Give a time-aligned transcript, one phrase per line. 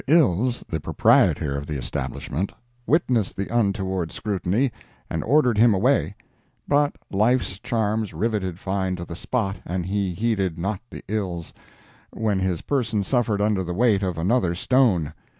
[0.07, 2.51] Ills, the proprietor of the establishment,
[2.87, 4.71] witnessed the untoward scrutiny,
[5.11, 6.15] and ordered him away;
[6.67, 11.53] but life's charms riveted Fine to the spot, and he heeded not the Ills,
[12.09, 15.13] when his person suffered under the weight of another stone.